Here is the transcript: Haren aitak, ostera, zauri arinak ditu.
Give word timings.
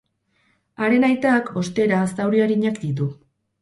Haren 0.85 1.05
aitak, 1.11 1.53
ostera, 1.63 2.03
zauri 2.19 2.45
arinak 2.51 2.85
ditu. 2.85 3.15